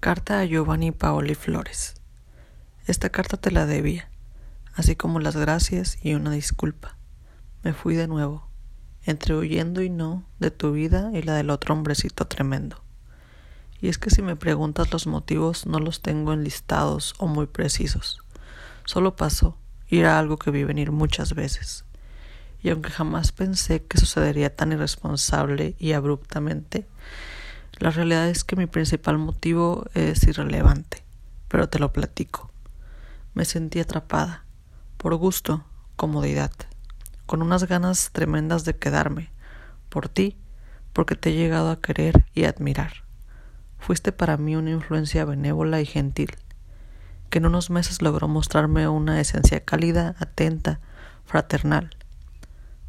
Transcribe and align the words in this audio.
Carta 0.00 0.40
a 0.40 0.46
Giovanni 0.46 0.92
Paoli 0.92 1.34
Flores. 1.34 1.96
Esta 2.86 3.10
carta 3.10 3.36
te 3.36 3.50
la 3.50 3.66
debía, 3.66 4.08
así 4.72 4.96
como 4.96 5.20
las 5.20 5.36
gracias 5.36 5.98
y 6.02 6.14
una 6.14 6.30
disculpa. 6.30 6.96
Me 7.62 7.74
fui 7.74 7.96
de 7.96 8.08
nuevo, 8.08 8.48
entre 9.04 9.36
huyendo 9.36 9.82
y 9.82 9.90
no 9.90 10.24
de 10.38 10.50
tu 10.50 10.72
vida 10.72 11.10
y 11.12 11.20
la 11.20 11.34
del 11.34 11.50
otro 11.50 11.74
hombrecito 11.74 12.26
tremendo. 12.26 12.82
Y 13.82 13.88
es 13.88 13.98
que 13.98 14.08
si 14.08 14.22
me 14.22 14.36
preguntas 14.36 14.90
los 14.90 15.06
motivos 15.06 15.66
no 15.66 15.78
los 15.80 16.00
tengo 16.00 16.32
enlistados 16.32 17.12
o 17.18 17.26
muy 17.26 17.46
precisos. 17.46 18.22
Solo 18.86 19.16
pasó 19.16 19.58
y 19.86 19.98
era 19.98 20.18
algo 20.18 20.38
que 20.38 20.50
vi 20.50 20.64
venir 20.64 20.92
muchas 20.92 21.34
veces. 21.34 21.84
Y 22.62 22.70
aunque 22.70 22.88
jamás 22.88 23.32
pensé 23.32 23.84
que 23.84 23.98
sucedería 23.98 24.56
tan 24.56 24.72
irresponsable 24.72 25.76
y 25.78 25.92
abruptamente, 25.92 26.88
la 27.80 27.90
realidad 27.90 28.28
es 28.28 28.44
que 28.44 28.56
mi 28.56 28.66
principal 28.66 29.16
motivo 29.16 29.86
es 29.94 30.22
irrelevante, 30.24 31.02
pero 31.48 31.70
te 31.70 31.78
lo 31.78 31.94
platico. 31.94 32.52
Me 33.32 33.46
sentí 33.46 33.80
atrapada, 33.80 34.44
por 34.98 35.14
gusto, 35.16 35.64
comodidad, 35.96 36.52
con 37.24 37.40
unas 37.40 37.64
ganas 37.64 38.10
tremendas 38.12 38.66
de 38.66 38.76
quedarme, 38.76 39.30
por 39.88 40.10
ti, 40.10 40.36
porque 40.92 41.16
te 41.16 41.30
he 41.30 41.34
llegado 41.34 41.70
a 41.70 41.80
querer 41.80 42.26
y 42.34 42.44
admirar. 42.44 42.92
Fuiste 43.78 44.12
para 44.12 44.36
mí 44.36 44.56
una 44.56 44.72
influencia 44.72 45.24
benévola 45.24 45.80
y 45.80 45.86
gentil, 45.86 46.36
que 47.30 47.38
en 47.38 47.46
unos 47.46 47.70
meses 47.70 48.02
logró 48.02 48.28
mostrarme 48.28 48.88
una 48.88 49.22
esencia 49.22 49.64
cálida, 49.64 50.16
atenta, 50.18 50.80
fraternal. 51.24 51.96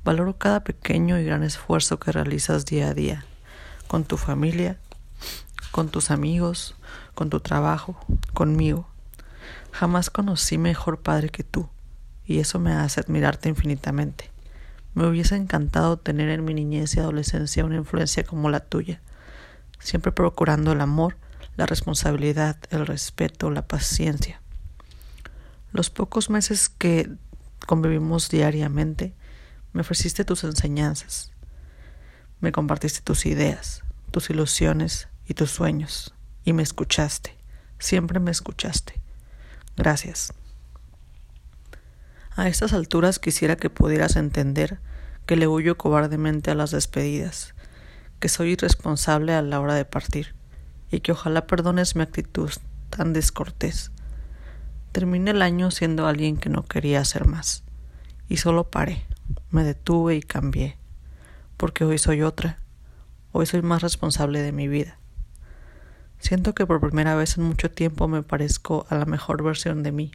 Valoro 0.04 0.38
cada 0.38 0.66
pequeño 0.66 1.18
y 1.18 1.24
gran 1.24 1.44
esfuerzo 1.44 1.98
que 1.98 2.12
realizas 2.12 2.66
día 2.66 2.90
a 2.90 2.94
día 2.94 3.26
con 3.92 4.06
tu 4.06 4.16
familia, 4.16 4.78
con 5.72 5.90
tus 5.90 6.12
amigos, 6.12 6.76
con 7.14 7.30
tu 7.30 7.42
trabajo, 7.42 8.00
conmigo. 8.34 8.88
Jamás 9.74 10.10
conocí 10.10 10.58
mejor 10.58 11.02
padre 11.02 11.28
que 11.28 11.44
tú, 11.44 11.68
y 12.26 12.40
eso 12.40 12.58
me 12.58 12.72
hace 12.72 13.02
admirarte 13.02 13.50
infinitamente. 13.50 14.32
Me 14.94 15.06
hubiese 15.06 15.36
encantado 15.36 15.98
tener 15.98 16.30
en 16.30 16.46
mi 16.46 16.54
niñez 16.54 16.96
y 16.96 17.02
adolescencia 17.02 17.66
una 17.66 17.76
influencia 17.76 18.24
como 18.24 18.50
la 18.50 18.62
tuya, 18.62 19.02
siempre 19.78 20.14
procurando 20.14 20.72
el 20.72 20.80
amor, 20.80 21.18
la 21.58 21.66
responsabilidad, 21.66 22.56
el 22.70 22.88
respeto, 22.88 23.52
la 23.52 23.68
paciencia. 23.68 24.42
Los 25.74 25.90
pocos 25.90 26.30
meses 26.30 26.70
que 26.70 27.12
convivimos 27.68 28.30
diariamente, 28.30 29.14
me 29.74 29.82
ofreciste 29.82 30.24
tus 30.24 30.46
enseñanzas, 30.46 31.34
me 32.42 32.52
compartiste 32.52 33.02
tus 33.02 33.28
ideas, 33.28 33.84
tus 34.10 34.30
ilusiones 34.32 35.08
y 35.28 35.36
tus 35.36 35.52
sueños, 35.52 36.14
y 36.44 36.54
me 36.54 36.64
escuchaste, 36.64 37.38
siempre 37.78 38.20
me 38.20 38.32
escuchaste. 38.32 39.00
Gracias. 39.78 40.34
A 42.36 42.48
estas 42.48 42.74
alturas 42.74 43.20
quisiera 43.20 43.56
que 43.56 43.70
pudieras 43.70 44.16
entender 44.16 44.80
que 45.28 45.36
le 45.36 45.48
huyo 45.48 45.78
cobardemente 45.78 46.50
a 46.50 46.56
las 46.56 46.72
despedidas, 46.72 47.54
que 48.20 48.28
soy 48.28 48.54
irresponsable 48.54 49.34
a 49.34 49.44
la 49.44 49.60
hora 49.60 49.76
de 49.76 49.86
partir, 49.86 50.34
y 50.90 51.02
que 51.02 51.12
ojalá 51.12 51.46
perdones 51.46 51.96
mi 51.96 52.02
actitud 52.02 52.50
tan 52.90 53.14
descortés. 53.14 53.92
Terminé 54.92 55.32
el 55.32 55.44
año 55.44 55.70
siendo 55.70 56.08
alguien 56.08 56.38
que 56.38 56.50
no 56.50 56.64
quería 56.64 57.02
hacer 57.02 57.28
más, 57.28 57.64
y 58.28 58.38
solo 58.38 58.70
paré, 58.72 59.06
me 59.52 59.64
detuve 59.64 60.16
y 60.16 60.22
cambié 60.22 60.81
porque 61.62 61.86
hoy 61.86 62.00
soy 62.00 62.24
otra, 62.24 62.58
hoy 63.34 63.46
soy 63.46 63.62
más 63.62 63.84
responsable 63.84 64.42
de 64.42 64.52
mi 64.52 64.68
vida. 64.68 64.98
Siento 66.18 66.56
que 66.56 66.66
por 66.66 66.82
primera 66.82 67.14
vez 67.14 67.38
en 67.38 67.44
mucho 67.44 67.70
tiempo 67.70 68.08
me 68.08 68.24
parezco 68.24 68.88
a 68.90 68.96
la 68.96 69.06
mejor 69.06 69.44
versión 69.44 69.84
de 69.84 69.92
mí, 69.92 70.12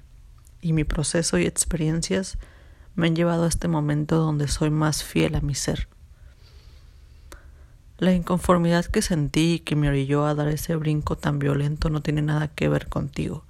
y 0.61 0.73
mi 0.73 0.83
proceso 0.83 1.39
y 1.39 1.47
experiencias 1.47 2.37
me 2.97 3.07
han 3.07 3.15
llevado 3.15 3.45
a 3.45 3.49
este 3.49 3.69
momento 3.69 4.17
donde 4.17 4.49
soy 4.49 4.71
más 4.71 5.05
fiel 5.05 5.37
a 5.37 5.41
mi 5.41 5.55
ser. 5.55 5.87
La 7.99 8.13
inconformidad 8.13 8.85
que 8.85 9.01
sentí 9.01 9.53
y 9.53 9.59
que 9.61 9.77
me 9.77 9.89
orilló 9.89 10.27
a 10.27 10.35
dar 10.35 10.49
ese 10.49 10.75
brinco 10.75 11.15
tan 11.15 11.39
violento 11.39 11.91
no 11.91 12.03
tiene 12.03 12.23
nada 12.23 12.49
que 12.49 12.69
ver 12.69 12.89
contigo. 12.89 13.45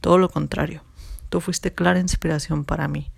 Todo 0.00 0.16
lo 0.16 0.28
contrario. 0.28 0.84
Tú 1.28 1.40
fuiste 1.40 1.74
clara 1.74 1.98
inspiración 1.98 2.64
para 2.64 2.86
mí. 2.86 3.10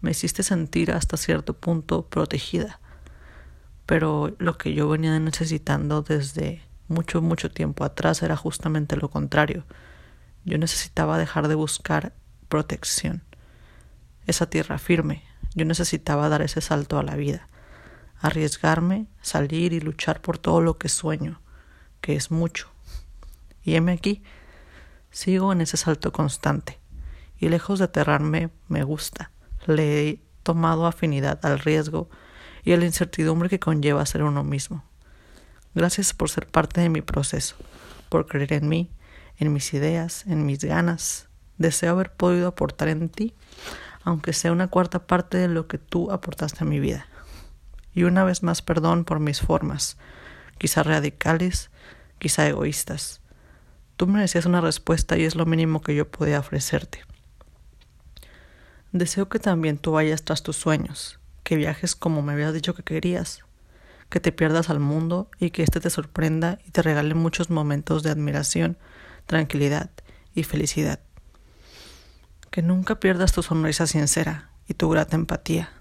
Me 0.00 0.12
hiciste 0.12 0.42
sentir 0.42 0.92
hasta 0.92 1.18
cierto 1.18 1.52
punto 1.52 2.06
protegida 2.06 2.79
pero 3.90 4.36
lo 4.38 4.56
que 4.56 4.72
yo 4.72 4.88
venía 4.88 5.18
necesitando 5.18 6.02
desde 6.02 6.62
mucho, 6.86 7.20
mucho 7.22 7.50
tiempo 7.50 7.82
atrás 7.82 8.22
era 8.22 8.36
justamente 8.36 8.94
lo 8.94 9.10
contrario. 9.10 9.64
Yo 10.44 10.58
necesitaba 10.58 11.18
dejar 11.18 11.48
de 11.48 11.56
buscar 11.56 12.12
protección, 12.48 13.24
esa 14.28 14.48
tierra 14.48 14.78
firme. 14.78 15.24
Yo 15.56 15.64
necesitaba 15.64 16.28
dar 16.28 16.40
ese 16.40 16.60
salto 16.60 17.00
a 17.00 17.02
la 17.02 17.16
vida, 17.16 17.48
arriesgarme, 18.20 19.08
salir 19.22 19.72
y 19.72 19.80
luchar 19.80 20.20
por 20.20 20.38
todo 20.38 20.60
lo 20.60 20.78
que 20.78 20.88
sueño, 20.88 21.40
que 22.00 22.14
es 22.14 22.30
mucho. 22.30 22.70
Y 23.64 23.74
heme 23.74 23.90
aquí, 23.90 24.22
sigo 25.10 25.50
en 25.52 25.62
ese 25.62 25.76
salto 25.76 26.12
constante, 26.12 26.78
y 27.38 27.48
lejos 27.48 27.80
de 27.80 27.86
aterrarme, 27.86 28.50
me 28.68 28.84
gusta. 28.84 29.32
Le 29.66 30.08
he 30.08 30.22
tomado 30.44 30.86
afinidad 30.86 31.44
al 31.44 31.58
riesgo 31.58 32.08
y 32.64 32.74
la 32.76 32.84
incertidumbre 32.84 33.48
que 33.48 33.60
conlleva 33.60 34.06
ser 34.06 34.22
uno 34.22 34.44
mismo. 34.44 34.84
Gracias 35.74 36.12
por 36.14 36.30
ser 36.30 36.46
parte 36.46 36.80
de 36.80 36.88
mi 36.88 37.00
proceso, 37.00 37.56
por 38.08 38.26
creer 38.26 38.52
en 38.54 38.68
mí, 38.68 38.90
en 39.38 39.52
mis 39.52 39.72
ideas, 39.72 40.26
en 40.26 40.44
mis 40.44 40.64
ganas. 40.64 41.28
Deseo 41.58 41.92
haber 41.92 42.12
podido 42.12 42.48
aportar 42.48 42.88
en 42.88 43.08
ti, 43.08 43.34
aunque 44.02 44.32
sea 44.32 44.50
una 44.50 44.68
cuarta 44.68 45.06
parte 45.06 45.38
de 45.38 45.48
lo 45.48 45.68
que 45.68 45.78
tú 45.78 46.10
aportaste 46.10 46.64
a 46.64 46.66
mi 46.66 46.80
vida. 46.80 47.06
Y 47.94 48.04
una 48.04 48.24
vez 48.24 48.42
más 48.42 48.62
perdón 48.62 49.04
por 49.04 49.20
mis 49.20 49.40
formas, 49.40 49.96
quizá 50.58 50.82
radicales, 50.82 51.70
quizá 52.18 52.48
egoístas. 52.48 53.20
Tú 53.96 54.06
merecías 54.06 54.46
una 54.46 54.60
respuesta 54.60 55.18
y 55.18 55.24
es 55.24 55.36
lo 55.36 55.46
mínimo 55.46 55.82
que 55.82 55.94
yo 55.94 56.10
podía 56.10 56.40
ofrecerte. 56.40 57.04
Deseo 58.92 59.28
que 59.28 59.38
también 59.38 59.78
tú 59.78 59.92
vayas 59.92 60.24
tras 60.24 60.42
tus 60.42 60.56
sueños, 60.56 61.19
que 61.50 61.56
viajes 61.56 61.96
como 61.96 62.22
me 62.22 62.32
habías 62.34 62.54
dicho 62.54 62.74
que 62.74 62.84
querías, 62.84 63.42
que 64.08 64.20
te 64.20 64.30
pierdas 64.30 64.70
al 64.70 64.78
mundo 64.78 65.28
y 65.40 65.50
que 65.50 65.64
éste 65.64 65.80
te 65.80 65.90
sorprenda 65.90 66.60
y 66.64 66.70
te 66.70 66.80
regale 66.80 67.12
muchos 67.14 67.50
momentos 67.50 68.04
de 68.04 68.10
admiración, 68.10 68.78
tranquilidad 69.26 69.90
y 70.32 70.44
felicidad. 70.44 71.00
Que 72.52 72.62
nunca 72.62 73.00
pierdas 73.00 73.32
tu 73.32 73.42
sonrisa 73.42 73.88
sincera 73.88 74.52
y 74.68 74.74
tu 74.74 74.88
grata 74.90 75.16
empatía. 75.16 75.72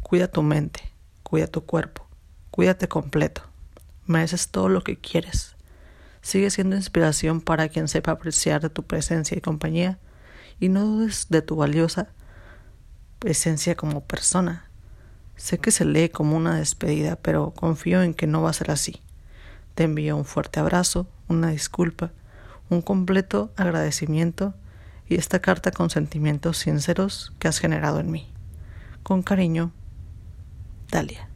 Cuida 0.00 0.26
tu 0.26 0.42
mente, 0.42 0.92
cuida 1.22 1.46
tu 1.46 1.64
cuerpo, 1.66 2.04
cuídate 2.50 2.88
completo. 2.88 3.42
Mereces 4.06 4.48
todo 4.48 4.68
lo 4.68 4.82
que 4.82 4.98
quieres. 4.98 5.54
Sigue 6.20 6.50
siendo 6.50 6.74
inspiración 6.74 7.40
para 7.40 7.68
quien 7.68 7.86
sepa 7.86 8.10
apreciar 8.10 8.60
de 8.60 8.70
tu 8.70 8.82
presencia 8.82 9.38
y 9.38 9.40
compañía 9.40 10.00
y 10.58 10.68
no 10.68 10.84
dudes 10.84 11.26
de 11.28 11.42
tu 11.42 11.54
valiosa 11.54 12.08
presencia 13.20 13.76
como 13.76 14.04
persona 14.04 14.71
Sé 15.36 15.58
que 15.58 15.70
se 15.70 15.84
lee 15.84 16.08
como 16.08 16.36
una 16.36 16.56
despedida, 16.56 17.16
pero 17.16 17.50
confío 17.50 18.02
en 18.02 18.14
que 18.14 18.26
no 18.26 18.42
va 18.42 18.50
a 18.50 18.54
ser 18.54 18.70
así. 18.70 19.00
Te 19.74 19.84
envío 19.84 20.16
un 20.16 20.24
fuerte 20.24 20.60
abrazo, 20.60 21.06
una 21.28 21.50
disculpa, 21.50 22.12
un 22.68 22.82
completo 22.82 23.52
agradecimiento 23.56 24.54
y 25.08 25.16
esta 25.16 25.40
carta 25.40 25.70
con 25.72 25.90
sentimientos 25.90 26.58
sinceros 26.58 27.32
que 27.38 27.48
has 27.48 27.58
generado 27.58 28.00
en 28.00 28.10
mí. 28.10 28.30
Con 29.02 29.22
cariño, 29.22 29.72
Dalia. 30.90 31.31